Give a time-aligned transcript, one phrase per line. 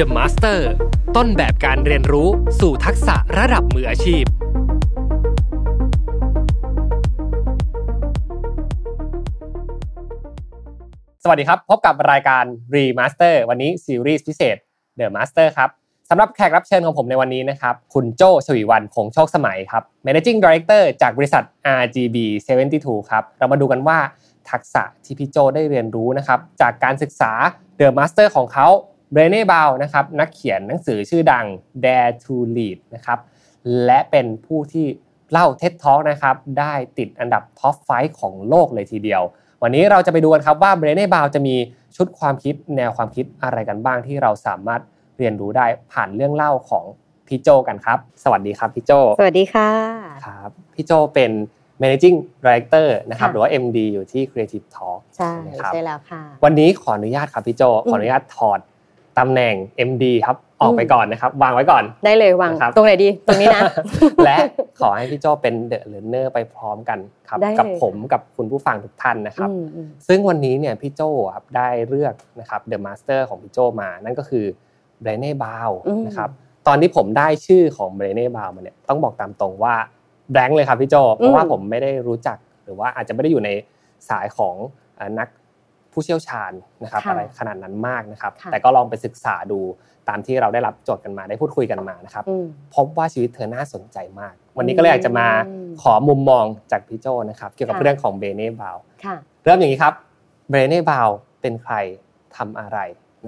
[0.00, 0.58] The Master
[1.16, 2.28] ต้นแบบการเรียนรู้
[2.60, 4.24] สู่ทักษะระดับมืออาชีพ
[11.22, 14.56] สวัสดีครับ พบกับรายการ Remaster วันนี้ซีรีส์พิเศษ
[14.98, 15.70] The Master ครับ
[16.10, 21.42] สำหรับแขกรับเชิญของผมในวันนี้นะครับ คุณโจชวีวันคงโชคสมัยครับ Managing Director จากบริษัท
[21.80, 22.16] RGB
[22.64, 23.98] 72 ครับ เรามาดูกันว่า
[24.50, 27.32] ทักษะที่พี่โจได้เรียนรู้นะครับ จากการศึกษา
[27.78, 28.68] The Master ของเขา
[29.12, 31.46] Brené Brown นะครับนักเขียนหนังสือชื่อดัง
[31.84, 33.18] Dare to Lead นะครับ
[33.84, 34.86] และเป็นผู้ที่
[35.32, 39.22] เล่า TED Talk นะครับได้ติดอันดับ top five ของโลกเลยทีเดียว
[39.62, 41.56] วันนี้เราจะไปดูกันครับว่า Brené Brown จะมี
[41.96, 44.80] ชุดความคิดแนวความคิดอะไรกันบ้างที่เราสามารถ
[45.18, 46.84] เรียนรู้ได้ผ่านเรื่องเล่าของ
[47.26, 49.70] พี่โจ้กันครับ สวัสดีครับพี่โจ้ สวัสดีค่ะ
[50.26, 51.30] ครับพี่โจ้เป็น
[51.82, 58.60] managing director นะครับค่ะหรือว่า MD อยู่ที่ Creative Talk ใช่ไหมครับใช่แล้วค่ะ วันนี้ขออนุญาตครับพี่โจ ขออนุญาตถอด
[59.18, 59.54] ตำแหน่ง
[59.88, 63.62] MD ครับออกไปอืมก่อนนะครับ วางไว้ก่อนได้เลยวางนะครับตรงไหนดีตรงนี้นะ
[64.24, 64.36] และ
[64.80, 71.02] ขอให้พี่โจเป็น The Learner ไปพร้อมกันครับได้เลยกับผมกับคุณผู้ฟังทุกท่านนะครับอืมอืมซึ่งวันนี้เนี่ยพี่โจ
[71.34, 74.44] ครับได้เลือกนะครับ The Master ของพี่โจมานั่นก็คือ
[75.04, 76.30] b r e n e b a u อืมนะครับ
[76.66, 79.74] ตอนที่ผมได้ชื่อของ b r e n e b a u มาเนี่ยต้องบอกตามตรงว่า
[80.32, 83.50] แบงค์เลยครับพี่โจเพราะว่าผมไม่ได้รู้จักหรือว่าอาจจะไม่ได้อยู่ใน
[84.08, 84.54] สายของ
[84.96, 85.28] เอ่อนัก
[85.96, 86.52] ผู้เชี่ยวชาญ
[86.82, 89.60] นะครับค่ะอะไรขนาดนั้นมากนะครับค่ะแต่ก็ลองไปศึกษาดู
[90.08, 99.94] ตามที่เราได้รับโจทย์กันมาได้พูดคุยกันมานะครับอืมพบว่าชีวิตเธอน่าสนใจมาก วันนี้ก็เลยอยากจะมาอืมขอมุมมองจากพี่โจนะครับ เกี่ยวกับค่ะเรื่องของเบเน่บาวค่ะเริ่มอย่างนี้ครับ
[100.50, 101.08] เบรเน่บาว
[101.40, 101.74] เป็นใคร
[102.36, 102.78] ทำอะไร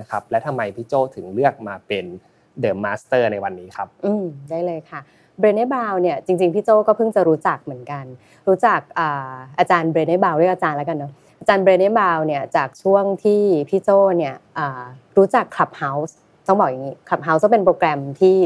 [0.01, 2.05] นะครับ และทำไมพี่โจถึงเลือกมาเป็น
[2.61, 5.01] The Master ในวันนี้ครับ อืมได้เลยค่ะ
[5.39, 8.05] Brené Brown เนี่ยจริงๆพี่โจ้ก็เพิ่งจะรู้จักเหมือนกัน
[8.49, 14.35] รู้จักอาอาจารย์ Brené Brown เรียกอาจารย์แล้วกันเนาะอา จารย์ Brené Brown เนี่ยจากช่วงที่พี่โจ้เนี่ย
[15.17, 16.13] รู้จัก Clubhouse
[16.47, 18.37] ต้องบอกอย่างนี้ Clubhouse ก็เป็นโปรแกรมที่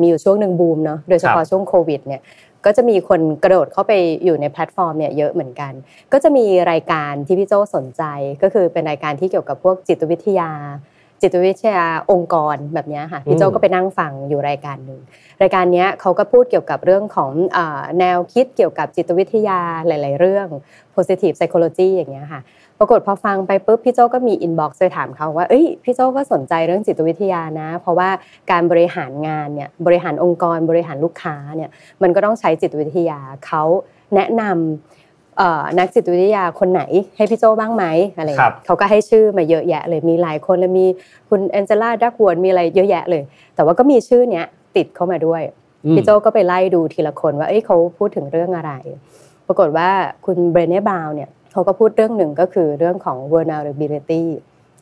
[0.00, 2.22] มีอยู่ช่วงหนึ่งบูมเนาะโดยเฉพาะช่วงโควิดเนี่ย
[2.64, 3.92] ก็จะมีคนกระโดดเข้าไป
[4.24, 5.72] อยู่ในแพลตฟอร์มเนี่ยเยอะเหมือนกัน
[6.12, 8.02] ก็จะมีรายการที่พี่โจ้สนใจ
[8.42, 10.50] ก็คือเป็นรายการที่เกี่ยวกับพวกจิตวิทยา
[11.22, 15.00] จิตวิทยาองค์กรแบบเนี้ยค่ะพี่โจอืมก็ไปนั่งฟังอยู่รายการหนึ่ง
[15.42, 20.46] รายการเนี้ยเขาก็พูดเกี่ยวกับเรื่องของอาแนวคิดเกี่ยวกับจิตวิทยาหลาย ๆ เรื่อง
[20.94, 22.40] positive psychology อย่างเงี้ยค่ะ
[22.78, 28.08] ปรากฏพอฟังไปปุ๊บพี่โจก็มีอินบ็อกซ์ไปถามเขาว่าเอ้ยพี่โจก็สนใจเรื่องจิตวิทยานะ เพราะว่า
[28.50, 31.70] การบริหารงานเนี่ยบริหารองค์กรบริหารลูกค้าเนี่ย
[32.02, 33.62] มันก็ต้องใช้จิตวิทยาเขา
[34.14, 34.95] แนะนำเอ่อ
[35.78, 36.82] นักจิตวิทยาคนไหน
[37.16, 37.84] ให้พี่โจบ้างไหม
[38.16, 40.86] อะไรอย่างครัเงี้บยเขาก็ให้ชื่อมาเยอะแยะเลยมีหลายคนเลยมี
[41.28, 43.22] คุณแองเจล่าดักวอนมีอะไรเยอะแยะเลย
[43.54, 44.44] แต่ว่าก็มีชื่อเนี้ย
[44.76, 45.42] ติดเข้ามาด้วย
[45.84, 48.72] อืมพี่โจก็ไปไล่ดูทีละคนว่าเอ้ยเขาพูดถึงเรื่องอะไร
[49.46, 49.88] ปรากฏว่า
[50.26, 54.24] คุณเบรเน่บาวเนี่ยเขาก็พูดเรื่องหนึ่งก็คือเรื่องของ vulnerability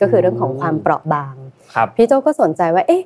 [0.00, 1.34] ก็คือเรื่องของความเปราะบาง
[1.74, 3.02] ครับพี่โจก็สนใจว่าเอ๊ะ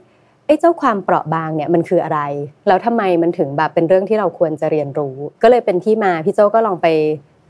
[0.47, 2.21] ไอ้เจ้าความเปราะบางเนี่ยมันคืออะไร
[2.67, 6.87] แล้วทำไมมันถึงแบบเป็นเรื่องที่เราควรจะเรียนรู้ ก็เลยเป็นที่มาพี่โจ้ก็ลองไป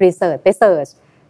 [0.05, 0.87] research ไป search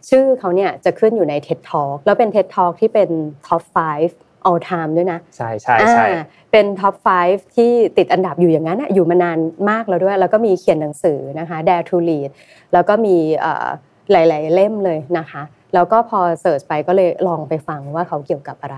[0.09, 3.09] ชื่อเขาเนี่ยจะขึ้นอยู่ใน TED Talk แล้วเป็น TED Talk ที่เป็น
[3.47, 3.61] top
[4.05, 6.95] 5 all time ด้วยนะ ใช่ใช่ใช่อ่าเป็น top
[7.25, 9.37] 5ที่ติดอันดับอยู่อย่างนั้นอะอยู่มานาน
[9.69, 12.29] มากแล้วด้วย แล้วก็มีเขียนหนังสือนะคะ Dare to Lead
[12.73, 13.67] แล้วก็มีเอ่อ
[14.11, 15.43] หลาย ๆ เล่มเลยนะคะ
[15.73, 18.77] แล้วก็พอ search ไปก็เลยลองไปฟังว่าเขาเกี่ยวกับอะไร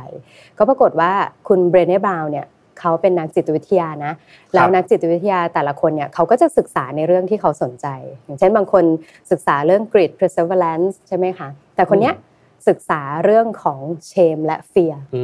[0.57, 1.11] ก็ปรากฏว่า
[1.47, 2.45] คุณ Brené Brown เนี่ย
[2.81, 4.13] เขาเป็นนักจิตวิทยานะ
[4.53, 7.87] แล้วนักจิตวิทยาแต่ละคนเนี่ยเขาก็จะศึกษาในเรื่องที่เขาสนใจ
[8.25, 8.83] อย่างเช่นบางคน
[9.31, 12.15] ศึกษาเรื่อง grit perseverance ใช่ไหมคะแต่คนเนี้ย
[12.69, 13.79] ศึกษาเรื่องของ
[14.11, 15.23] shame และ fear อื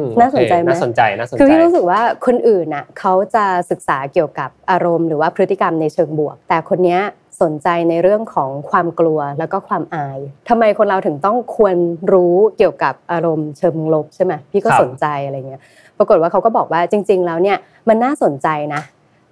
[0.00, 7.00] มน่าสนใจไหมโอเคน่าสนใจน่าสนใจคือพี่รู้สึกว่าคนอื่นน่ะเขาจะศึกษาเกี่ยวกับอารมณ์หรือว่าพฤติกรรมในเชิงบวก แต่คนเนี้ย
[7.42, 11.76] สนใจในเรื่องของความกลัวแล้วก็ความอายทำไมคนเราถึงต้องควร
[12.12, 15.62] รู้เกี่ยวกับอารมณ์เชิงลบใช่ไหมพี่ก็ครับสนใจอะไรเงี้ย
[15.98, 17.56] ปรากฏว่าเขาก็บอกว่าจริง ๆ แล้วเนี่ย
[17.88, 18.82] มันน่าสนใจนะ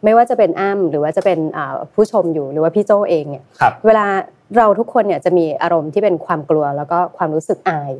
[0.05, 4.07] ไม่ว่าจะเป็นอ้ำหรือว่าจะเป็นอ่าผู้ชมอยู่หรือว่าพี่โจเองเนี่ยครับเวลา
[4.57, 7.93] เราทุกคนเนี่ยจะมีอารมณ์ที่เป็นความกลัวแล้วก็ความรู้สึกอาย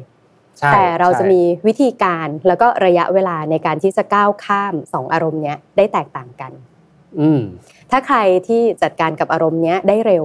[0.59, 6.53] ใช่แต่เราจะใช่มีวิธีการแล้วก็ระยะเวลาในการที่จะก้าวข้ามสองอารมณ์เนี้ยได้แตกต่างกัน
[7.21, 7.41] อืม
[7.91, 8.19] ถ้าใคร
[8.49, 10.25] ที่จัดการกับอารมณ์เนี้ยได้เร็ว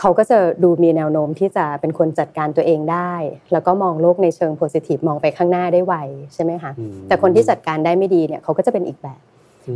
[0.00, 3.14] เขาก็จะดูมีแนวโน้มที่จะเป็นคนจัดการตัวเองได้
[3.52, 5.94] แล้วก็มองโลกในเชิงโพสิทีฟมองไปข้างหน้าได้ไว
[6.34, 9.20] ใช่ไหมคะอืมแต่คนที่จัดการได้ไม่ดีเนี่ยเขาก็จะเป็นอีกแบบ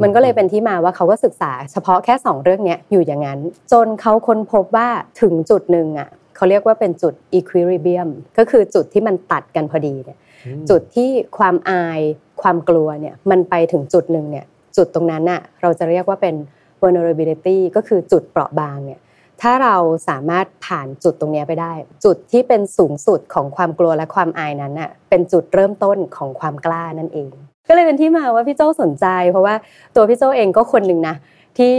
[0.02, 3.38] มันก็เลยเป็นที่มาว่าเขาก็ศึกษาเฉพาะแค่สองเรื่องเนี้ยอยู่อย่างนั้น
[3.72, 4.88] จนเขาค้นพบว่า
[5.20, 12.00] ถึงจุดหนึ่งอะเขาเรียกว่าเป็นจุด equilibrium ก็คือจุดที่มันตัดกันพอดีเนี่ยอืมจุดที่ความอาย
[12.42, 14.44] ความกลัวเนี่ยมันไปถึงจุดหนึ่งเนี่ย
[14.76, 16.34] จุดตรงนั้นน่ะเราจะเรียกว่าเป็น
[16.80, 19.00] vulnerability ก็คือจุดเปราะบางเนี่ย
[19.42, 19.76] ถ้าเรา
[20.08, 21.72] สามารถผ่านจุดตรงเนี้ยไปได้
[22.04, 27.30] จุดที่เป็นสูงสุดของความกลัวและความอายนั้นน่ะเป็นจุดเริ่มต้นของความกล้านั่นเอง
[27.68, 29.54] ก็เลยเป็นที่มาว่าพี่โจ้สนใจ เพราะว่า
[29.96, 31.16] ตัวพี่โจ้เองก็คนหนึ่งนะ
[31.58, 31.74] ที่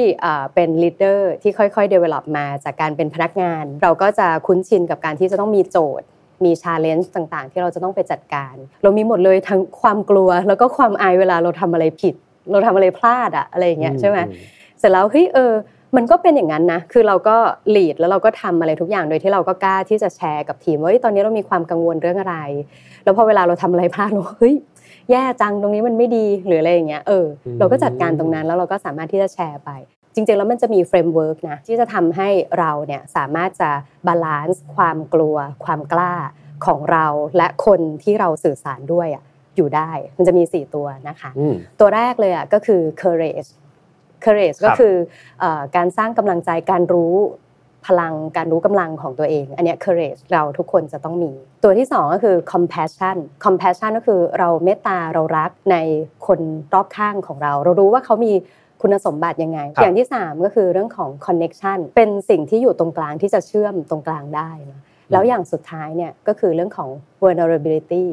[0.56, 6.08] เป็น leader ที่ค่อยๆ develop มาจากการเป็นพนักงาน เราก็จะคุ้นชินกับการที่จะต้องมีโจทย์
[6.46, 12.16] มี challenge ต่างๆ ที่เราจะต้องไปจัดการ เรามีหมดเลยทั้งความกลัว แล้วก็ความอายเวลาเราทำอะไรผิด
[12.52, 14.18] เราทำอะไรพลาดอะอะไรอย่างเงี้ยใช่ไหม
[14.80, 15.54] เสร็จแล้วเฮ้ยเออ
[15.96, 17.38] มันก็เป็นอย่างนั้นนะ คือเราก็
[17.76, 22.38] lead แล้วเราก็ทำอะไรทุกอย่างโดยที่เราก็กล้าที่จะแชร์กับทีมว่าตอนนี้เรามีความกังวลเรื่องอะไร
[23.04, 24.56] แล้วพอเวลาเราทำอะไรพลาดเราเฮ้ย
[25.12, 27.26] แย่จังตรงนี้มันไม่ดีหรืออะไรอย่างเงี้ยเออ
[27.60, 29.72] เราก็จัดการตรงนั้นแล้วเราก็สามารถที่จะแชร์ไป
[30.14, 33.70] จริงๆ แล้วมันจะมี framework นะที่จะทำให้เราเนี่ยสามารถจะ
[34.08, 36.14] balance ความกลัว ความกล้า
[36.66, 37.06] ของเรา
[37.38, 39.24] และคนที่เราสื่อสารด้วยอะ
[39.56, 41.32] อยู่ได้มันจะมี 4 ตัวนะคะ
[41.80, 43.50] ตัวแรกเลยอะก็คือ courage
[44.26, 44.96] courage ก็คือ
[45.76, 47.16] การสร้างกำลังใจการรู้
[47.88, 51.32] พลังการรู้กำลังของตัวเอง อันนี้ courage เราทุกคนจะต้องมี
[51.64, 55.78] ตัวที่ 2 ก็คือ compassion compassion ก็คือเราเมตตาเรารักใน
[56.28, 56.40] คน
[56.74, 58.34] รอบข้างของเรา เรารู้ว่าเขามี
[58.82, 64.80] คุณสมบัติยังไง อย่างที่ 3 ก็คือเรื่องของ connection เป็นสิ่งที่อยู่ตรงกลางที่จะเชื่อมตรงกลางได้นะ
[65.12, 66.90] แล้วอย่างสุดท้ายเนี่ยก็คือเรื่องของ
[67.22, 68.06] vulnerability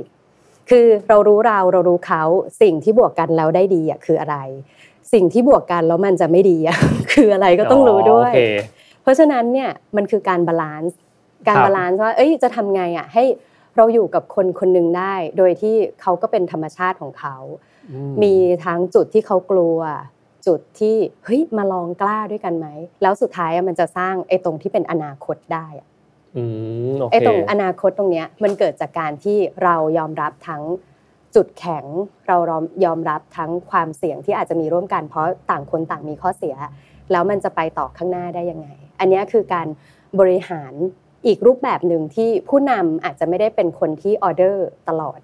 [0.71, 2.23] คือเรารู้เราเรารู้เขา
[2.63, 4.37] สิ่งที่บวกกันแล้วได้ดีอะคืออะไร
[5.13, 6.79] สิ่งที่บวกกันแล้วมันจะไม่ดีอะ
[7.13, 8.33] คืออะไรก็ต้องรู้ด้วย
[9.03, 10.99] เพราะฉะนั้นเนี่ยมันคือการ balance
[11.49, 13.25] การ balance ว่าเอ้ยจะทำไงอะให้
[13.77, 17.37] เราอยู่กับคนคนหนึ่งได้ โดยที่เขาก็เป็นธรรมชาติของเขา
[18.23, 19.79] มีทั้งจุดที่เขากลัว
[20.47, 22.67] จุดที่เฮ้ยมาลองกล้าด้วยกันไหม
[23.03, 25.67] แล้วสุดท้ายมันจะสร้างไอ้ตรงที่เป็นอนาคตได้
[27.13, 30.63] ไอ้ตรงอนาคตตรงเนี้ยมันเกิดจากการที่เรายอมรับทั้ง
[31.37, 31.85] จุดแข็ง
[32.27, 32.37] เรา
[32.85, 36.55] ยอมรับทั้งความเสี่ยงที่อาจจะมีร่วมกันเพราะต่างคนต่างมีข้อเสีย
[37.13, 38.69] แล้วมันจะไปต่อข้างหน้าได้ยังไง
[39.01, 39.67] อันนี้คือการ
[40.21, 40.73] บริหาร
[41.27, 45.19] อีกรูปแบบหนึ่งที่ผู้นำอาจจะไม่ได้เป็นคนที่ออเดอร์ตลอด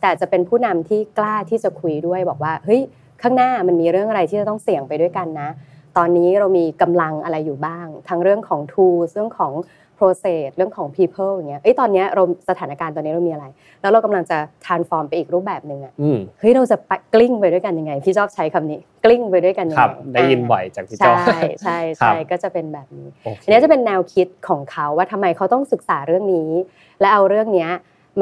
[0.00, 2.80] แต่จะเป็นผู้นำที่กล้าที่จะคุยด้วยบอกว่าเฮ้ย
[3.22, 5.48] ข้างหน้ามันมีเรื่องอะไรที่จะต้องเสี่ยงไปด้วยกันนะ
[5.96, 9.52] ตอนนี้เรามีกำลังอะไรอยู่บ้าง ทั้งเรื่องของ tools เรื่องของ
[9.98, 13.46] process เรื่องของ people อย่างเงี้ยเอ้ยตอนนี้เราสถานการณ์ตอนนี้เรามีอะไร
[13.80, 15.92] แล้วเรากำลังจะ transform ไปอีกรูปแบบหนึ่งอะ
[16.40, 16.76] เฮ้ยเราจะ
[17.14, 23.08] กลิ้งไปด้วยกันยังไงพี่ชอบใช้คำนี้กลิ้งไปด้วยกันยังไงได้ยินบ่อยจากพี่โจ้ใช่ใช่ใช่ก็จะเป็นแบบนี้
[23.40, 26.50] อันนี้จะเป็นแนวคิดของเขาว่าทำไมเขาต้องศึกษาเรื่องนี้
[27.00, 27.68] และเอาเรื่องนี้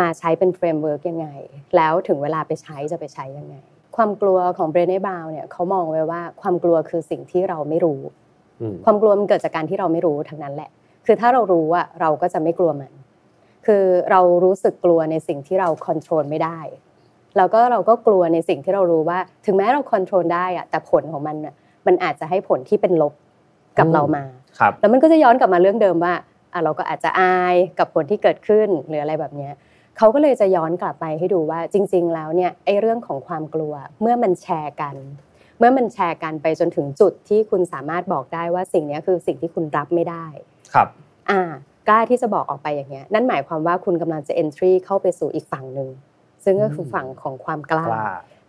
[0.00, 1.28] มาใช้เป็น framework ยังไง
[1.76, 3.56] แล้วถึงเวลาไปใช้จะไปใช้ยังไง
[3.96, 8.00] ความกลัวของ Brené Brown เนี่ยเขามองไว้ว่าความกลัวคือสิ่งที่เราไม่รู้
[8.84, 10.70] ความกลัวมันเกิดจากการที่เราไม่รู้ทั้งนั้นแหละ
[11.06, 12.92] คือถ้าเรารู้อะเราก็จะไม่กลัวมัน
[13.66, 16.60] คือเรารู้สึกกลัวในสิ่งที่เราควบคุมไม่ได้
[17.36, 21.54] แล้วก็เราก็กลัวในสิ่งที่เรารู้ว่า ถึงแม้เราควบคุมได้อะแต่ผลของมันอะ
[21.86, 23.14] มันอาจจะให้ผลที่เป็นลบ
[23.78, 24.24] กับเรามา
[24.80, 26.14] แล้วมันก็จะย้อนกลับมาเรื่องเดิมว่า
[26.52, 29.52] อะเราก็อาจจะอายกับผลที่เกิดขึ้นหรืออะไรแบบเนี้ย
[29.98, 34.96] เขาก็เลยจะย้อนกลับไปให้ดูว่าจริง ๆ แล้วเนี่ยไอ้เรื่องของความกลัวเมื่อมันแชร์กัน
[35.58, 40.26] เมื่อมันแชร์กันไปจนถึงจุดที่คุณสามารถบอกได้ว่าสิ่งนี้คือสิ่งที่คุณรับไม่ได้
[40.74, 40.88] ครับ
[41.30, 41.42] อ่า
[41.88, 45.88] กล้าที่จะบอกออกไปอย่างเงี้ยนั่นหมายความว่าคุณกำลังจะ entry เข้าไปสู่อีกฝั่งหนึ่ง
[46.44, 47.86] ซึ่งก็คือฝั่งของความกล้า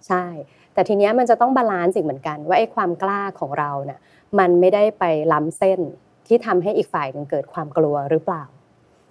[0.07, 0.25] ใช่
[0.73, 3.99] แต่ทีเนี้ยมันจะต้อง balancing เหมือนกัน ว่าไอ้ความกล้าของเราเนี่ย
[4.39, 5.03] มันไม่ได้ไป
[5.33, 5.79] ล้ำเส้น
[6.27, 8.43] ที่ทำให้อีกฝ่ายหนึ่งเกิดความกลัวหรือเปล่า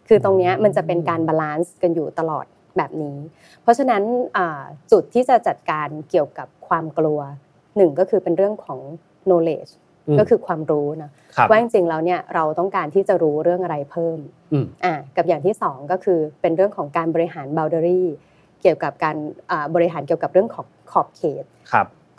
[0.08, 3.18] คือตรงนี้มันจะเป็นการ balance กันอยู่ตลอดแบบนี้
[3.62, 4.02] เพราะฉะนั้น
[4.92, 7.20] จุดที่จะจัดการเกี่ยวกับความกลัว
[7.76, 8.80] หนึ่งก็คือเป็นเรื่องของ
[9.26, 9.72] knowledge
[10.18, 11.10] ก็คือความรู้นะ
[11.50, 14.18] ว่าจริงๆแล้วเนี่ยเราต้องการที่จะรู้เรื่องอะไรเพิ่ม
[14.84, 18.02] อ่ากับอย่างที่สองก็คือเป็นเรื่องของการบริหาร boundary
[18.62, 19.16] เกี่ยวกับการ
[19.74, 21.44] บริหารเกี่ยวกับเรื่องของขอบเขต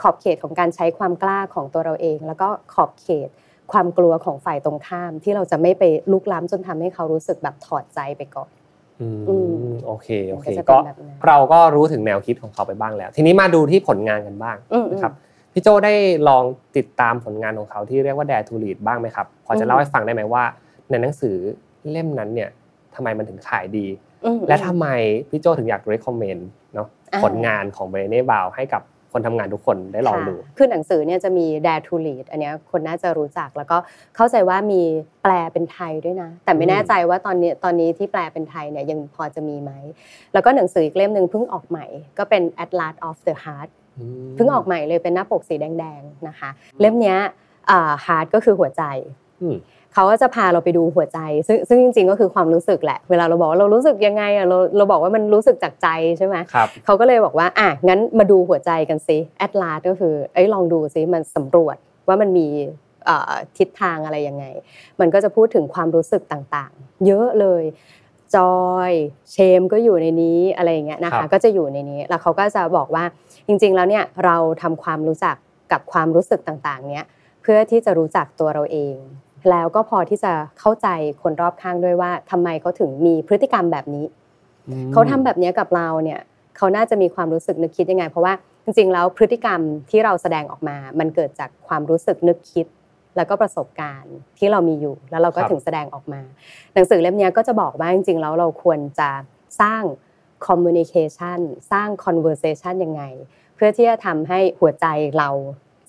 [0.01, 3.29] ขอบเขตของการใช้ความกล้าของตัวเราเอง แล้วก็ขอบเขต
[3.71, 8.49] ความกลัวของฝ่ายตรงข้าม ที่เราจะไม่ไปลุกล้ำจนทำให้เขารู้สึกแบบถอดใจไปก่อน
[9.85, 10.77] โอเคโอเคก็
[11.27, 14.57] เราก็รู้ถึงแนวคิดของเขาไปบ้างแล้ว ทีนี้มาดูที่ผลงานกันบ้าง
[14.91, 15.13] นะครับ
[15.57, 15.93] พี่โจได้
[16.29, 16.43] ลอง
[16.77, 20.43] ติดตามผลงานของเขาที่เรียกว่า Dare to Lead บ้างไหมครับพอจะเล่าให้ฟังได้ไหมว่า
[20.89, 21.35] ในหนังสือ
[21.91, 22.49] เล่มนั้นเนี่ย
[22.95, 23.85] ทำไมมันถึงขายดี
[24.47, 24.87] และทำไม
[25.29, 26.41] พี่โจถึงอยาก recommend
[26.73, 26.87] เนาะ
[27.23, 28.81] ผลงานของเบรเน่บาวให้กับ
[29.13, 33.77] คนทำงานทุกคนได้ลองดู คือหนังสือเนี่ยจะมี Dare to Lead อันนี้คนน่าจะรู้จักแล้วก็
[34.15, 34.81] เข้าใจว่ามี
[35.23, 39.71] แปลเป็นไทยด้วยนะ แต่ไม่แน่ใจว่าตอนนี้ตอนนี้ที่แปลเป็นไทยเนี่ยยังพอจะมีไหม
[40.33, 41.85] แล้วก็หนังสืออีกเล่มหนึ่งเพิ่งออกใหม่
[42.17, 43.69] ก็เป็น Atlas of the Heart
[44.35, 46.49] เพิ่งออกใหม่เลยเป็นหน้าปกสีแดงๆนะคะ
[46.79, 47.15] เล่มนี้
[48.05, 48.83] ฮาร์ดก็คือหัวใจ
[49.93, 55.87] เขาก็จะพาเราไปดูหัวใจ ซึ่งซึ่งจริงๆก็คือความรู้สึกแหละเวลาเราบอกว่าเรารู้สึกยังไงอะเราเราบอกว่ามันรู้สึกจากใจ
[56.17, 61.77] ใช่ไหมครับเขาก็เลยบอกว่าอะงั้นมาดูหัวใจกันซิแอดลาสก็คือเอ้ยลองดูซิมันสำรวจ
[62.07, 62.47] ว่ามันมี
[63.57, 64.45] ทิศทางอะไรยังไง
[64.99, 67.63] มันก็จะพูดถึงความรู้สึกต่างๆ เยอะเลย
[68.35, 68.57] จอ
[68.89, 68.91] ย
[69.31, 73.03] เชมก็อยู่ในนี้อะไรอย่างเงี้ยนะคะก็จะอยู่ในนี้แล้วเขาก็จะบอกว่า
[73.47, 75.35] จริง ๆ แล้วเนี่ยเราทำความรู้จัก
[75.71, 77.05] กับความรู้สึกต่างๆ เนี้ย
[77.41, 78.95] เพื่อที่จะรู้จักตัวเราเอง
[79.49, 80.87] แล้วก็พอที่จะเข้าใจ
[81.21, 84.05] คนรอบข้างด้วยว่าทำไมเขาถึงมีพฤติกรรมแบบนี้
[84.93, 86.19] เขาทำแบบนี้กับเราเนี่ย
[86.57, 92.65] เขาน่าจะมีความรู้สึกนึกคิดยังไง เพราะว่าจริง ๆ แล้วพฤติกรรมที่เราแสดงออกมา มันเกิดจากความรู้สึกนึกคิด
[93.17, 96.21] แล้วก็ประสบการณ์ที่เรามีอยู่ แล้วเราก็ถึงแสดงออกมา
[96.73, 99.09] หนังสือเล่มนี้ก็จะบอกว่าจริงๆแล้วเราควรจะ
[99.61, 99.83] สร้าง
[100.47, 101.39] communication
[101.71, 103.03] สร้าง conversation ยังไง
[103.55, 104.85] เพื่อที่จะทำให้หัวใจ
[105.17, 105.29] เรา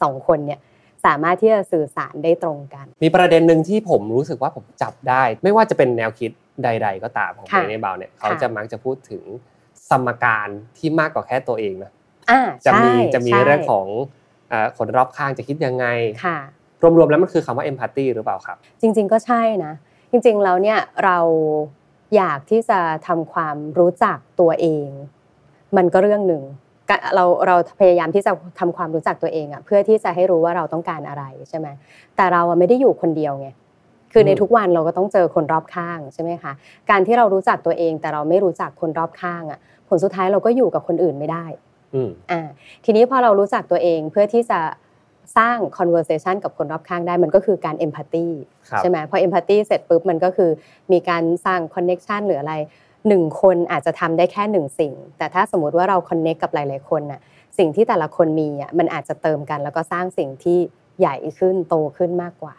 [0.02, 0.60] สองคนเนี่ย
[1.06, 6.30] สามารถที่จะสื่อสารได้ตรงกัน มีประเด็นหนึ่งที่ผมรู้สึกว่าผมจับได้ ไม่ว่าจะเป็นแนวคิด
[6.64, 9.22] ใด ๆ ก็ตามของเบเนเบลเนี่ยเขาจะมักจะพูดถึง
[9.90, 11.92] สมการที่มากกว่าแค่ตัวเองนะ
[12.64, 13.86] จะมีจะมีเรื่องของ
[14.78, 15.86] คนรอบข้างจะคิดยังไง
[16.82, 19.72] รวมๆแล้วมันคือคำว่าเอมพัตตีหรือเปล่าครับ จริง ๆ ก็ใช่นะ
[20.10, 21.18] จริงๆแล้วเนี่ยเรา
[22.16, 24.88] อยากที่จะทำความรู้จักตัวเอง
[25.76, 26.42] มันก็เรื่องหนึ่ง
[27.14, 31.68] เราเราพยายามที่จะทำความรู้จักตัวเองอะเพื่อที่จะให้รู้ว่าเราต้องการอะไรใช่ไหม
[32.16, 33.48] แต่เราไม่ได้อยู่คนเดียวไง
[34.12, 36.52] คือในทุกวันเราก็ต้องเจอคนรอบข้างใช่ไหมคะ
[36.90, 39.58] การที่เรารู้จักตัวเองแต่เราไม่รู้จักคนรอบข้างอะ
[39.88, 41.44] ผลสุดท้ายเราก็อยู่กับคนอื่นไม่ได้
[42.30, 42.48] อ่า
[42.84, 44.60] ทีนี้พอเรารู้จักตัวเองเพื่อที่จะ
[45.36, 48.26] สร้าง conversation กับคนรอบข้างได้มันก็คือการ empathy
[48.78, 50.50] ใช่ไหมพอ empathy เสร็จปุ๊บมันก็คือ
[50.92, 52.54] มีการสร้าง connection หรืออะไร
[53.08, 57.20] หนึ่งคนอาจจะทำได้แค่หนึ่งสิ่ง แต่ถ้าสมมติว่าเรา connect กับหลาย ๆ คนน่ะ
[57.58, 60.58] สิ่งที่แต่ละคนมีอะมันอาจจะเติมกันแล้วก็สร้างสิ่งที่
[61.00, 62.56] ใหญ่ขึ้นโตขึ้นมากกว่า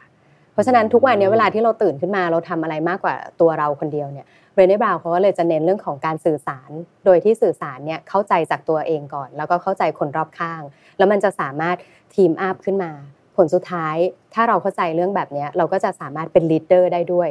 [0.53, 6.69] เพราะฉะนั้นทุกวันนี้เวลาที่เราตื่นขึ้นมาเราทำอะไรมากกว่าตัวเราคนเดียวเนี่ย Brené Brown เขาก็เลยจะเน้นเรื่องของการสื่อสาร
[7.05, 10.61] โดยที่สื่อสารเนี่ยเข้าใจจากตัวเองก่อน แล้วก็เข้าใจคนรอบข้าง
[10.97, 11.77] แล้วมันจะสามารถ
[12.15, 12.91] team up ขึ้นมา
[13.35, 13.95] ผลสุดท้าย
[14.33, 17.29] ถ้าเราเข้าใจเรื่องแบบนี้เราก็จะสามารถเป็น leader ได้ด้วย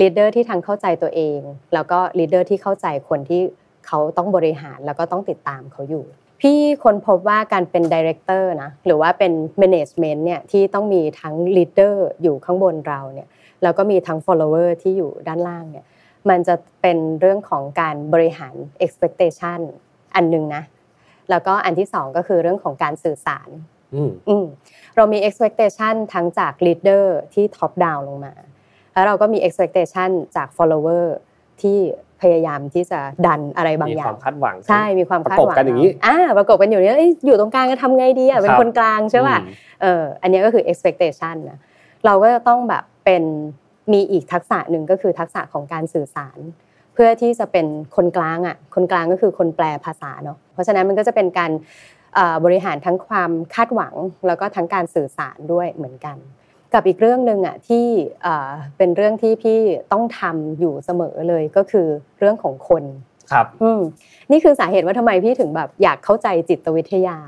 [0.00, 1.40] leader ที่ทั้งเข้าใจตัวเอง
[1.74, 3.40] แล้วก็ leader ที่เข้าใจคนที่
[3.86, 6.04] เขาต้องบริหารแล้วก็ต้องติดตามเขาอยู่
[6.40, 13.28] พี่ค้นพบว่าการเป็น director นะหรือว่าเป็นmanagement เนี่ยที่ต้องมีทั้ง leader อยู่ข้างบนเราเนี่ย
[13.62, 15.84] แล้วก็มีทั้ง follower ที่อยู่ด้านล่างเนี่ย
[16.28, 19.60] มันจะเป็นเรื่องของการบริหาร expectation
[20.14, 20.62] อันหนึ่งนะ
[21.30, 23.48] แล้วก็อันที่สองก็คือเรื่องของการสื่อสาร
[24.96, 28.34] เรามี expectation ทั้งจาก leader ที่ top down ลงมา
[28.92, 31.04] แล้วเราก็มี expectation จาก follower
[31.62, 31.78] ที่
[32.20, 39.38] พยายามที่จะดันอะไรบางอย่างมีความคาดหวังใช่มีความคาดหวังกันอย่างนี้อ่าประกบกันอยู่นี้อยู่ตรงกลางจะทำไงดีอะเป็นคนกลางใช่ป่ะ
[39.82, 41.58] เอออันนี้ก็คือ expectation นะ
[42.06, 43.22] เราก็จะต้องแบบเป็น
[43.92, 46.38] มีอีกทักษะหนึ่งก็คือทักษะของการสื่อสาร
[46.94, 47.66] เพื่อที่จะเป็น
[47.96, 51.52] คนกลางอะคนกลางก็คือคนแปลภาษาเนาะเพราะฉะนั้นมันก็จะเป็นการ
[52.44, 53.94] บริหารทั้งความคาดหวัง
[54.26, 56.16] แล้วก็ทั้งการสื่อสารด้วยเหมือนกัน
[56.74, 57.86] กับอีกเรื่องหนึ่งอะที่
[58.78, 59.58] เป็นเรื่องที่พี่
[59.92, 61.86] ต้องทำอยู่เสมอเลยก็คือ
[62.18, 62.84] เรื่องของคน
[63.32, 63.46] ครับ
[64.30, 67.18] นี่คือสาเหตุว่าทำไมพี่ถึงแบบอยากเข้าใจจิตวิทยา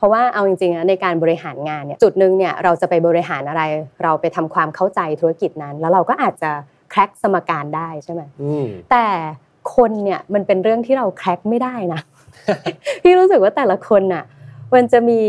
[0.00, 3.62] เพราะว่าเอาจริงๆนะในการบริหารงานเนี่ยจุดหนึ่งเนี่ยเราจะไปบริหารอะไร
[4.02, 6.50] เราไปทำความเข้าใจธุรกิจนั้น แล้วเราก็อาจจะ
[6.90, 8.22] แคร็กสมการได้ใช่ไหม
[8.90, 9.06] แต่
[9.76, 12.00] คนเนี่ยมันเป็นเรื่องที่เราแคร็กไม่ได้นะ
[13.02, 14.24] พี่รู้สึกว่าแต่ละคนน่ะ
[14.74, 15.22] มันจะมี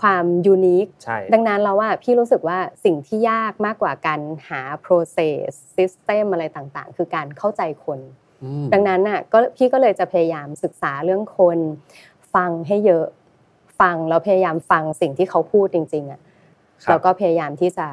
[0.00, 0.86] ความยูนิค
[1.32, 7.98] ดังนั้นเราว่าพี่รู้สึกว่าสิ่งที่ยากมากกว่าการหา process system อะไรต่างๆ คือการเข้าใจคน
[8.72, 11.58] ดังนั้นน่ะก็พี่ก็เลยจะพยายามศึกษาเรื่องคน
[12.34, 13.06] ฟังให้เยอะ
[13.80, 16.20] ฟังแล้วพยายามฟังสิ่งที่เขาพูดจริงๆอะ
[16.88, 17.86] แล้วก็พยายามที่จะ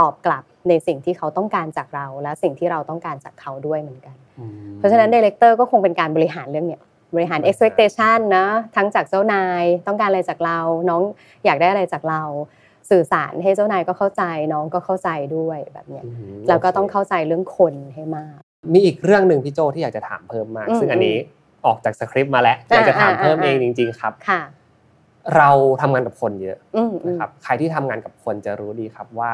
[0.00, 4.16] ตอบกลับในสิ่งที่เขาต้องการจากเรา และสิ่งที่เราต้องการจากเขาด้วยเหมือนกัน
[4.78, 6.82] เพราะฉะนั้นดีเลกเตอร์ก็คงเป็นการบริหารเรื่องเนี้ย
[7.14, 11.02] บริหาร expectation นะทั้งจากเจ้านายต้องการอะไรจากเรา น้อง
[11.44, 12.22] อยากได้อะไรจากเรา
[12.90, 16.04] สื่อสารให้เจ้านายก็เข้าใจน้องก็เข้าใจด้วยแบบเนี้ย
[16.48, 18.38] แล้วก็ต้องเข้าใจเรื่องคนให้มาก
[18.72, 21.16] มีอีกเรื่องหนึ่งพี่โจที่อยากจะถามเพิ่มมาก ซึ่งอันนี้
[21.66, 24.40] ออกจากสคริปต์มาแล้วอยากจะถามเพิ่มเองจริง ๆ ครับค่ะ
[25.36, 25.50] เรา
[25.82, 26.58] ทำงานกับคนเยอะ
[27.08, 29.32] นะครับใครที่ทำงานกับคนจะรู้ดีครับว่า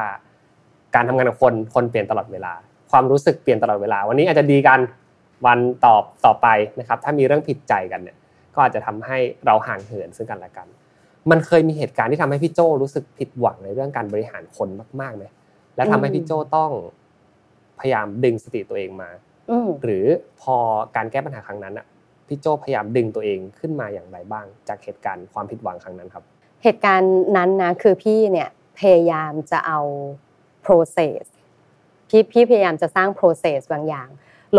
[0.95, 2.53] การทำงานกับคนคนเปลี่ยนตลอดเวลา
[2.91, 4.79] ความรู้สึกเปลี่ยนตลอดเวลา วันนี้อาจจะดีกัน
[5.45, 6.47] วันตอบต่อไป
[6.79, 8.17] นะครับ ถ้ามีเรื่องผิดใจกันเนี่ย
[8.53, 10.67] ก็อาจจะทำให้เราห่างเหินซึ่งกันและกัน
[11.31, 14.69] มันเคยมีเหตุการณ์ที่ทำให้พี่โจรู้สึกผิดหวังในเรื่องการบริหารคน
[15.01, 15.29] มากๆเลย
[15.75, 16.71] และทำให้พี่โจต้อง
[17.79, 19.09] พยายามดึงสติตัวเองมา
[19.83, 20.05] หรือ
[20.41, 20.55] พอ
[20.95, 21.85] การแก้ปัญหาครั้งนั้นอะ
[22.29, 26.23] พี่โจพยายามดึงตัวเองขึ้นมาอย่างไรบ้าง จากเหตุการณ์ความผิดหวังครั้งนั้นครับ
[26.63, 29.79] เหตุการณ์นั้นนะคือพี่เนี่ยพยายามจะเอา
[30.65, 31.23] process
[32.09, 34.09] พี่พี่พยายามจะสร้าง process บางอย่าง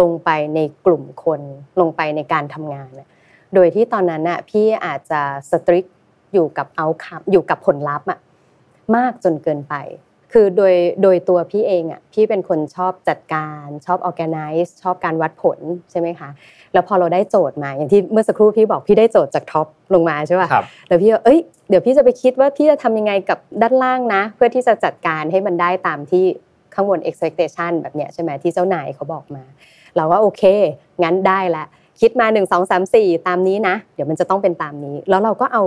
[0.00, 1.41] ลงไปในกลุ่มคน
[1.81, 2.91] ลงไปในการทำงาน
[3.55, 5.85] โดยที่ตอนนั้นน่ะพี่อาจจะสตริก
[6.33, 8.21] อยู่กับเอาคัอยู่กับผลลัพธ์อะ
[8.97, 9.75] มากจนเกินไป
[10.33, 15.59] คือโดยโดยตัวพี่เองอะพี่เป็นคนชอบจัดการชอบ organize ชอบการวัดผล
[15.91, 16.31] ใช่ไหมคะ
[16.73, 26.25] แล้วพอเราได้โจทย์มาอย่างที่เมื่อสักครู่พี่บอกพี่ได้โจทย์จากท็อปลงมาใช่ป่ะครับแล้วพี่ก็เอ้ยเดี๋ยวพี่จะไปคิดว่าพี่จะทำยังไงกับด้านล่างนะ เพื่อที่จะจัดการให้มันได้ตามที่
[26.75, 29.43] ข้างบน expectation แบบเนี้ยใช่ไหมที่เจ้านายเขาบอกมา
[29.97, 30.43] เราก็โอเค
[31.03, 31.65] งั้นได้ละ
[32.01, 35.65] คิดมา 1 2 3 4 ตามนี้นะ เดี๋ยวมันจะต้องเป็นตามนี้ แล้วเราก็เอา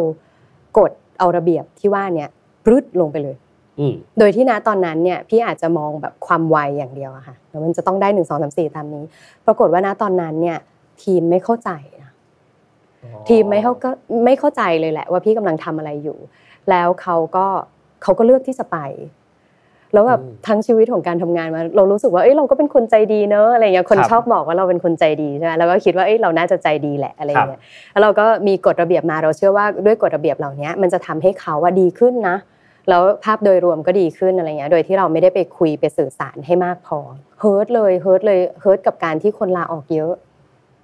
[0.77, 2.29] กฎเอาระเบียบที่ว่าเนี่ย
[2.65, 3.52] ปรึดลงไปเลยอืม
[4.19, 9.03] โดยที่นะตอนนั้นเนี่ยพี่อาจจะมองแบบความไวอย่างเดียวอะค่ะแล้วมันจะต้องได้หนึ่งสองสามสี่ตามนี้
[9.45, 10.57] ปรากฏว่านะตอนนั้นเนี่ย
[11.03, 11.69] ทีมไม่เข้าใจ
[12.01, 12.11] นะ
[13.29, 13.89] ทีมไม่เขาก็
[14.25, 16.17] ไม่เข้าใจเลยแหละ ว่าพี่กำลังทำอะไรอยู่
[16.69, 17.45] แล้วเขาก็
[18.03, 18.77] เขาก็เลือกที่จะไป
[19.93, 27.61] แล้วแบบทั้งชีวิตของการทำงานมา เรารู้สึกว่าเอ้ยเราก็เป็นคนใจดีเนอะอะไรเงี้ยคนชอบบอกว่าเราเป็นคนใจดีใช่ไหมแล้วก็คิดว่าเอ้ยเราน่าจะใจดีแหละอะไรเงี้ย
[27.91, 32.37] แล้วเราก็มีกฎระเบียบมาเราเชื่อว่าด้วยกฎระเบียบเหล่านี้มันจะทำให้เขาว่าดีขึ้นนะ
[32.89, 36.99] แล้วภาพโดยรวมก็ดีขึ้นอะไรเงี้ยโดยที่เราไม่ได้ไปคุยไปสื่อสารให้มากพอ
[37.39, 40.13] เฮิร์ตเลยเฮิร์ตเลยเฮิร์ตกับการที่คนลาออกเยอะ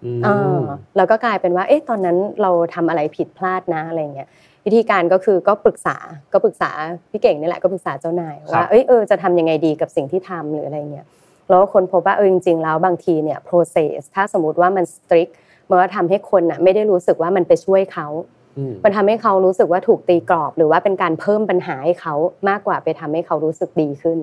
[0.05, 0.59] อืมอ่า
[0.97, 4.27] แล้วก็กลายเป็นว่า เอ๊ะตอนนั้นเราทำอะไรผิดพลาดนะอะไรเงี้ย
[4.65, 5.95] วิธีการก็คือก็ปรึกษา
[6.33, 6.71] ก็ปรึกษา
[7.11, 11.05] พี่เก่งนี่แหละก็ปรึกษาเจ้านายว่าเอ้ยเออจะทำยังไงดีกับสิ่งที่ทำหรืออะไรเงี้ย
[11.49, 15.31] แล้วก็คนพบว่าเออจริงๆแล้วบางทีเนี่ย process ถ้าสมมติว่ามัน strict
[15.69, 18.38] มันก็ทำให้คนน่ะไม่ได้รู้สึกว่ามันไปช่วยเขาอื
[18.71, 22.13] มมันทำให้เขารู้สึกว่าถูกตีกรอบ หรือว่าเป็นการเพิ่มปัญหาให้เขา
[22.49, 24.17] มากกว่าไปทำให้เขารู้สึกดีขึ้น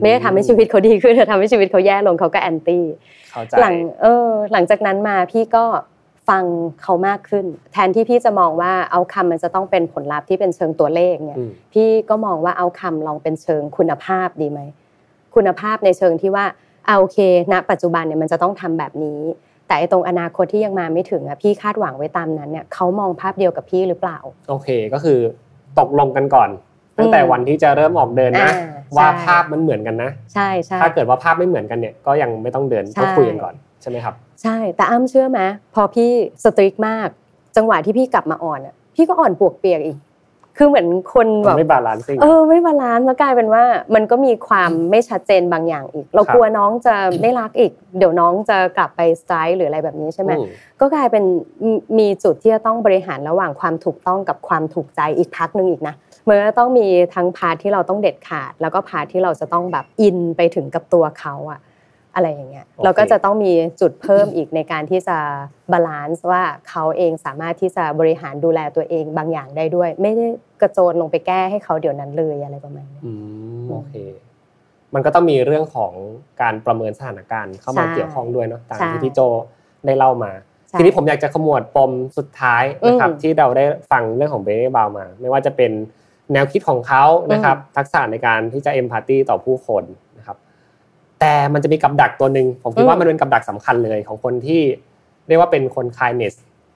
[0.00, 2.84] ไม่ได้ทำให้ชีวิตเขาดีขึ้นแต่ทำให้ชีวิตเขาแย่ลงเขาก็แอนตี้
[3.32, 5.64] เข้าใจหลังเออ หลังจากนั้นมาพี่ก็
[6.28, 6.44] ฟัง
[6.82, 14.60] เขามากขึ้น แทนที่พี่จะมองว่าเอาคำมันจะต้องเป็นผลลัพธ์ที่เป็นเชิงตัวเลขเนี่ยอืมพี่ก็มองว่าเอาคำลองเป็นเชิงคุณภาพดีไหม
[15.34, 16.44] คุณภาพในเชิงที่ว่า
[16.86, 17.18] เอาโอเค
[17.52, 19.20] ณปัจจุบันเนี่ยมันจะต้องทำแบบนี้
[19.72, 25.18] แต่ไอ้ตรงอนาคตที่ยังมาไม่ถึงอะพี่คาดหวังไว้ตามนั้นเนี่ยเขามองภาพเดียวกับพี่หรือเปล่า โอเคก็คือ
[25.78, 26.50] ตกลงกันก่อน
[26.98, 35.40] ตั้งแต่วันที่จะเริ่มออกเดินนะอ่าว่าใช่ภาพมันเหมือนกันนะ ใช่ใช่ถ้าเกิดว่าภาพไม่เหมือนกันเนี่ยก็ยังไม่ต้องเดินใช่ต้องคุยกันก่อนใช่ไหมครับ ใช่แต่อ้ำเชื่อไหม
[35.74, 36.10] พอพี่
[36.44, 37.08] strict มาก
[37.56, 39.98] จังหวะที่พี่กลับมาอ่อนอะพี่ก็อ่อนปวกเปียกอีก
[40.56, 50.46] คือเหมือนคนแบบไม่ balancing เออไม่ balance แล้วกลายเป็นว่ามันก็มีความไม่ชัดเจนบางอย่างอีก เราครับกลัวน้องจะไม่รักอีก เดี๋ยวน้องจะกลับไป strike หรืออะไรแบบนี้ใช่ไหมอืม
[50.80, 51.24] ก็กลายเป็น
[51.66, 55.94] มีมีจุดที่จะต้องบริหารระหว่างความถูกต้องกับความถูกใจอีกพักหนึ่งอีกนะ
[56.28, 61.60] มันก็ต้องมีทั้ง part ที่เราต้องเด็ดขาด แล้วก็ part ที่เราจะต้องแบบอินไปถึงกับตัวเขาอะ
[62.14, 65.18] อะไรอย่างเงี้ยโอเคเราก็จะต้องมีจุดเพิ่มอีกในการที่จะ
[65.72, 70.26] balance ว่าเขาเองสามารถที่จะบริหารดูแลตัวเองบางอย่างได้ด้วย ไม่ได้
[70.62, 73.12] กระโจนลงไปแก้ให้เขาเดี๋ยวนั้นเลยอะไรประมาณนี้อื
[73.62, 73.94] มโอเค
[74.94, 75.92] มันก็ต้องมีเรื่องของ
[76.42, 79.20] การประเมินสถานการณ์เข้ามาใช่เกี่ยวข้องด้วยเนาะตามใช่ที่พี่โจ
[79.86, 80.32] ได้เล่ามา
[80.68, 85.72] ใช่ทีนี้ผมอยากจะขมวดปมสุดท้ายนะครับอืมที่เราได้ฟังเรื่องของ Brené Brown มา ไม่ว่าจะเป็น
[86.32, 90.11] แนวคิดของเขานะครับทักษะในการที่จะเอมพัตตีต่อผู้คนนะครับ
[91.22, 94.62] แต่มันจะมีกับดักตัวหนึ่งผมคิดว่ามันเป็นกับดักสำคัญเลยของคนที่
[95.28, 96.34] เรียกว่าเป็นคน kindness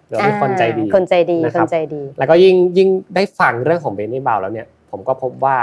[0.08, 5.56] หรือว่าเป็นคนใจดีอ่าคนใจดีนะคครับนใจดี แล้วก็ยิ่งยิ่งได้ฟังเรื่องของเบนนี่บาวแล้วเนี่ยผมก็พบว่า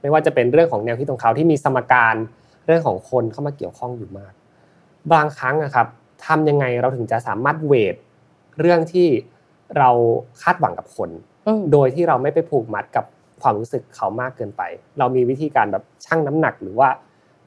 [0.00, 2.14] ไม่ว่าจะเป็นเรื่องของแนวคิดของเขาที่มีสมการ
[2.66, 4.32] เรื่องของคนเข้ามาเกี่ยวข้องอยู่มาก
[5.12, 5.86] บางครั้งนะครับ
[6.26, 7.94] ทำยังไงเราถึงจะสามารถเวท
[8.60, 9.08] เรื่องที่
[9.78, 9.90] เรา
[10.42, 11.10] คาดหวังกับคน
[11.46, 13.04] อืมโดยที่เราไม่ไปผูกมัดกับ
[13.42, 14.62] ความรู้สึกเขามากเกินไป
[14.98, 16.88] เรามีวิธีการแบบชั่งน้ำหนักหรือว่า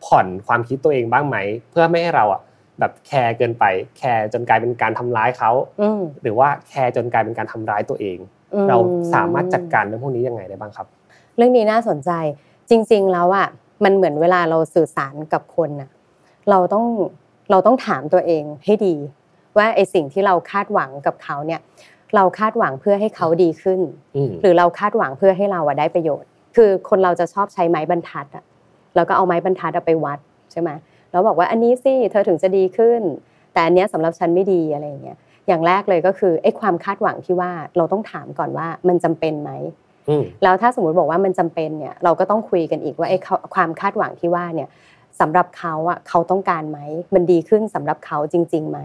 [0.04, 1.38] ผ่อนความคิดตัวเองบ้างไหม
[1.72, 2.42] เพื่อไม่ให้เราอะ
[2.80, 3.64] แบบแคร์เกินไป
[3.98, 8.18] แคร์จนกลายเป็นการทำร้ายเขาอืมหรือว่าแคร์จนกลายเป็นการทำร้ายตัวเอง
[8.54, 8.78] อืมเรา
[9.14, 10.88] สามารถจัดการเรื่องพวกนี้ยังไงได้บ้างครับ
[11.38, 12.12] เรื่องนี้น่าสนใจ
[12.70, 13.48] จริง ๆ แล้วอะ
[13.84, 15.90] มันเหมือนเวลาเราสื่อสารกับคนน่ะ
[16.50, 16.86] เราต้อง
[17.52, 18.96] เราต้องถามตัวเองให้ดี
[19.58, 21.62] ว่าไอสิ่งที่เราคาดหวังกับเขาเนี่ย
[22.16, 23.80] เราคาดหวังเพื่อให้เขาดีขึ้น
[24.16, 28.44] อืมหรือเราคาดหวังเพื่อให้เราอะได้ประโยชน์ คือคนเราจะชอบใช้ไม้บรรทัดอะ
[28.96, 30.20] แล้วก็เอาไม้บรรทัดอะไปวัด
[30.52, 30.70] ใช่ไหม
[31.12, 33.02] แล้วบอกว่าอันนี้สิเธอถึงจะดีขึ้น
[33.54, 39.52] แต่อันเนี้ยสำหรับฉันไม่ดีอะไรอย่างเงี้ยอย่างแรกเลยก็คือไอ้ความคาดหวังที่ว่าเราต้องถามก่อนว่ามันจำเป็นไหม
[40.10, 44.70] อืมแล้วถ้าสมมติบอกว่ามันจำเป็นเนี่ยเราก็ต้องคุยกันอีกว่าไอ้เขาความคาดหวังที่ว่าเนี่ย
[45.20, 46.80] สำหรับเขาอะเขาต้องการไหม
[47.14, 48.80] มันดีขึ้นสำหรับเขาจริงๆไหม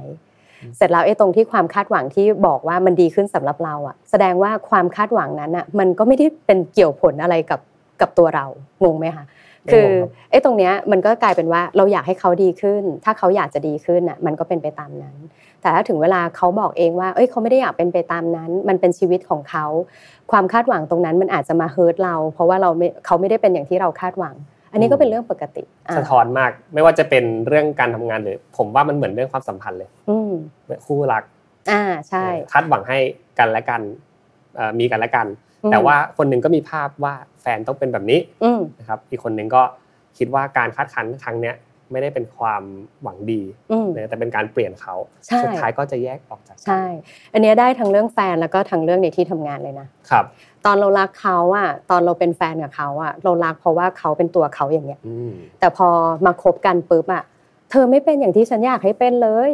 [0.76, 7.60] เสร็จแล้วไอ้ตรงที่ความคาดหวังที่บอกว่ามันดีขึ้นสำหรับเราอะ แสดงว่าความคาดหวังนั้นอะมันก็ไม่ได้เป็นเกี่ยวผลอะไรกับ
[8.00, 8.46] กับตัวเรา
[8.84, 9.88] งงไหมคะไม่งง ครับคือ
[10.30, 15.16] ไอ้ตรงเนี้ยมันก็กลายเป็นว่าเราอยากให้เขาดีขึ้น ถ้าเขาอยากจะดีขึ้นอะมันก็เป็นไปตามนั้น
[15.62, 19.66] แต่ถ้าถึงเวลาเขาบอกเองว่า เอ้ยเขาไม่ได้อยากเป็นไปตามนั้น มันเป็นชีวิตของเขา
[20.30, 24.34] ความคาดหวังตรงนั้นมันอาจจะมาเฮิร์ตเรา เพราะว่าเราไม่เขาไม่ได้เป็นอย่างที่เราคาดหวัง
[24.72, 30.32] อันนี้ก็เป็นเรื่องปกติอะสะท้อนมาก ไม่ว่าจะเป็นเรื่องการทำงานหรือผมว่ามันเหมือนเรื่องความสัมพันธ์เลย อืม
[30.86, 31.22] คู่รัก
[31.70, 32.98] อ่าใช่คาดหวังให้
[33.38, 33.80] กันและกัน
[34.56, 35.26] เอ่อมีกันและกัน
[35.72, 39.62] แต่ว่าคนหนึ่งก็มีภาพว่าแฟนต้องเป็นแบบนี้อืมนะครับอีกคนหนึ่งก็
[40.18, 41.56] คิดว่าการคัดค้านครั้งเนี้ย
[41.92, 42.62] ไม่ได้เป็นความ
[43.02, 43.42] หวังดี
[43.72, 44.94] อืมนะแต่เป็นการเปลี่ยนเขา
[45.26, 46.84] ใช่สุดท้ายก็จะแยกออกจากกันใช่
[47.32, 50.24] อันเนี้ยได้ทั้งเรื่องแฟนแล้วก็ทั้งเรื่องในที่ทำงานเลยนะครับ
[50.64, 55.88] ตอนเรารักเขาอะตอนเราเป็นแฟนกับเขาอะเรารักเพราะว่าเขาเป็นตัวเขาอย่างเงี้ยอืมแต่พอ
[56.26, 57.22] มาคบกันปุ๊บอะ
[57.70, 59.52] เธอไม่เป็นอย่างที่ฉันอยากให้เป็นเลย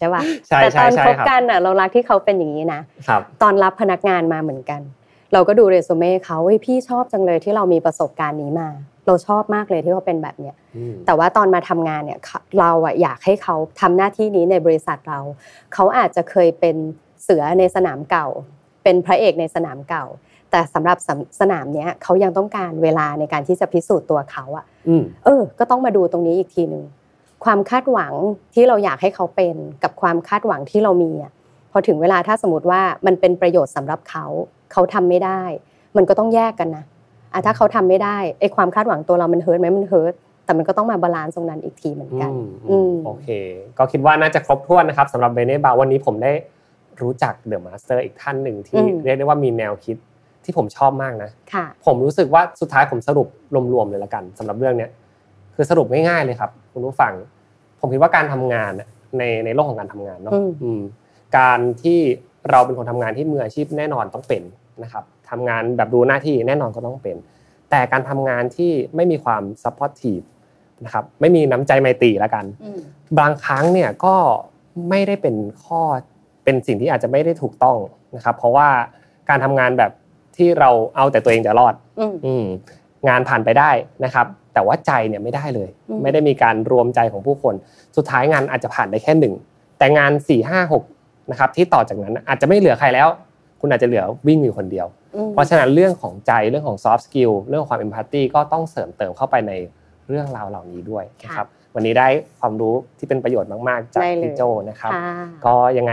[0.00, 4.80] ใช่ปะใช่แต่ตใช่อนใช่คบครับกันอะเรารักที่เขาเป็นอย่างนี้นะครับตอนรับพนักงานมาเหมือนกัน
[5.32, 8.68] เราก็ดูเรซูเม่เขาเฮ้ยพี่ชอบจังเลยที่เรามีประสบการณ์นี้มา
[9.06, 15.20] เราชอบมากเลยที่เขาเป็นแบบเนี้ยอืมแต่ว่าตอนมาทำงานเนี่ยเขาเราอะอยากให้เขาทำหน้าที่นี้ในบริษัทเรา
[15.74, 16.76] เขาอาจจะเคยเป็น
[17.22, 18.26] เสือในสนามเก่า
[18.84, 20.04] เป็นพระเอกในสนามเก่า
[20.50, 26.84] แต่สำหรับสนามเนี้ยเขายังต้องการเวลาในการที่จะพิสูจน์ตัวเขาอะอืมเออ ก็ต้องมาดูตรงนี้อีกทีหนึ่ง
[27.44, 28.12] ความคาดหวัง
[28.54, 31.32] ที่เราอยากให้เขาเป็นกับความคาดหวังที่เรามีอะ
[31.72, 34.26] พอถึงเวลาถ้าสมมติว่ามันเป็นประโยชน์สำหรับเขา
[34.72, 35.42] เขาทำไม่ได้
[35.96, 36.84] มันก็ต้องแยกกันนะ
[37.32, 43.28] อะถ้าเขาทำไม่ได้ไอ้ความคาดหวังตัวเรามัน hurt ไหมมัน hurt แต่มันก็ต้องมา balance ตรงนั้นอีกทีเหมือนกันอืมอืมโอเค
[43.78, 46.32] ก็คิดว่าน่าจะครบถ้วนนะครับสำหรับ Brené Brown วันนี้ผมได้
[47.00, 49.96] รู้จัก The Master อีกท่านหนึ่งที่อืมเรียกได้ว่ามีแนวคิด
[50.44, 53.28] ที่ผมชอบมากนะค่ะผมรู้สึกว่าสุดท้ายผมสรุป
[53.72, 54.90] รวมๆเลยละกันสำหรับเรื่องเนี้ย
[55.54, 57.12] คือสรุปง่ายๆเลยครับ คุณผู้ฟัง
[57.80, 60.80] ผมคิดว่าการทำงานน่ะในในโลกของการทำงานเนาะอืมอืม
[61.38, 62.00] การที่
[62.50, 64.42] เราเป็นคนทำงานที่มืออาชีพแน่นอนต้องเป็น
[64.82, 67.16] นะครับทำงานแบบรู้หน้าที่แน่นอนก็ต้องเป็น
[67.70, 70.20] แต่การทำงานที่ไม่มีความ supportive
[70.84, 72.80] นะครับไม่มีน้ำใจไมตรีละกันอืม
[73.18, 74.16] บางครั้งเนี่ยก็
[74.90, 75.82] ไม่ได้เป็นข้อ
[76.44, 77.76] เป็นสิ่งที่อาจจะไม่ได้ถูกต้อง
[78.16, 78.68] นะครับ เพราะว่า
[79.28, 79.92] การทำงานแบบ
[80.36, 82.44] ที่เราเอาแต่ตัวเองจะรอดอืมอืม
[83.08, 83.70] งานผ่านไปได้
[84.04, 87.54] นะครับ แต่ว่าใจเนี่ยไม่ได้เลยอืมไม่ได้มีการรวมใจของผู้คน
[87.96, 89.34] สุดท้ายงานอาจจะผ่านได้แค่หนึ่ง
[89.78, 90.84] แต่งาน4ี่ห้าหก
[91.30, 93.08] นะครับที่ต่อจากนั้นอาจจะไม่เหลือใครแล้ว
[93.60, 94.86] คุณอาจจะเหลือวิ่งอยู่คนเดียว
[95.16, 99.52] อืมเพราะฉะนั้นเรื่องของใจเรื่องของ soft skill เรื่องของความ empathy ก็ต้องเสริมเติมเข้าไปใน
[100.08, 102.08] เรื่องราวเหล่านี้ด้วยนะครับวันนี้ได้
[102.40, 105.02] ความรู้ที่เป็นประโยชน์มาก ๆ จากได้เลยพี่โจนะครับค่ะ
[105.46, 105.92] ก็ยังไง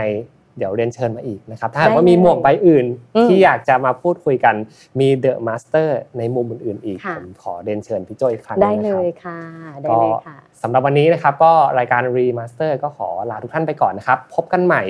[0.58, 4.54] เดี๋ยวเรียนเชิญมาอีกนะครับถ้าหากได้ว่ามีเลยหมวกใบอื่นอืมที่อยากจะมาพูดคุยกัน
[5.00, 9.38] มี The Master ในมุมอื่นๆอีกค่ะผมขอเรียนเชิญพี่โจอีกครั้งหได้นึ่งเลนะครับยค่ะ
[9.82, 14.82] ได้เลยค่ะสำหรับวันนี้นะครับก็รายการ Remaster ก็ขอลาทุกท่านไปก่อนนะครับพบกันใหม่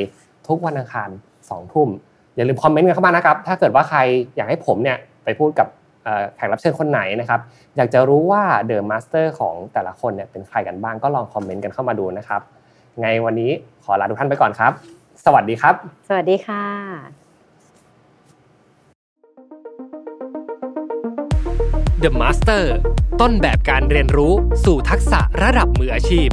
[0.49, 1.09] ทุกวันอังคาร
[1.41, 1.89] 2ทุ่ม
[2.37, 3.99] อย่าลืมคอมเมนต์กันเข้ามานะครับถ้าเกิดว่าใคร
[4.37, 5.69] อยากให้ผมเนี่ยไปพูดกับ
[6.05, 7.41] เอ่อแขกรับเชิญคนไหนนะครับ
[7.77, 12.41] อยากจะรู้ว่า The Master ของแต่ละคนเนี่ยเป็นใครกันบ้างก็ลองคอมเมนต์กันเข้ามาดูนะครับ
[13.01, 13.51] ไงวันนี้
[13.85, 14.73] ขอลาทุกท่านไปก่อนครับ
[15.25, 15.75] สวัสดีครับ
[16.09, 16.65] สวัสดีค่ะ
[22.03, 22.65] The Master
[23.21, 24.33] ต้นแบบการเรียนรู้
[24.65, 26.29] สู่ทักษะระดับมืออาชีพ